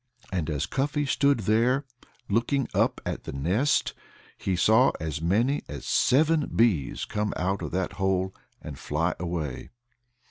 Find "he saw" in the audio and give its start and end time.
4.35-4.89